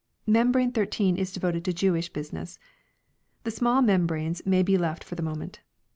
Membrane 0.25 0.71
13 0.71 1.15
is 1.15 1.31
devoted 1.31 1.63
to 1.63 1.71
Jewish 1.71 2.09
business. 2.09 2.57
The 3.43 3.51
small 3.51 3.83
membranes 3.83 4.43
may 4.47 4.63
be 4.63 4.75
left 4.75 5.03
for 5.03 5.13
the 5.13 5.21
moment. 5.21 5.59